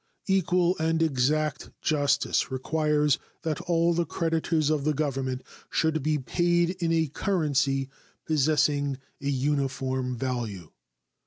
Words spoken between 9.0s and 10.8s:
a uniform value.